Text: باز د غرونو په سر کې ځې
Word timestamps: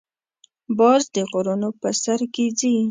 باز 0.79 1.03
د 1.15 1.17
غرونو 1.31 1.69
په 1.81 1.89
سر 2.03 2.19
کې 2.33 2.45
ځې 2.59 2.73